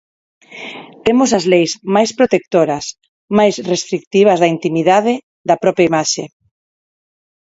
Temos 1.05 1.29
as 1.37 1.45
leis 1.51 1.71
máis 1.95 2.11
protectoras, 2.19 2.85
máis 3.37 3.55
restritivas 3.71 4.37
da 4.39 4.51
intimidade, 4.55 5.13
da 5.47 5.59
propia 5.63 5.87
imaxe. 5.91 6.23